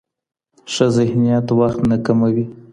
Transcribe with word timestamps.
ښه 0.73 0.85
ذهنیت 0.95 1.47
وخت 1.59 1.79
نه 1.89 1.97
کموي. 2.05 2.45